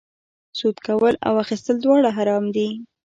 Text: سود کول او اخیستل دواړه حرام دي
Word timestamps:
سود 0.59 0.77
کول 0.87 1.13
او 1.27 1.33
اخیستل 1.43 1.75
دواړه 1.81 2.09
حرام 2.17 2.45
دي 2.55 2.69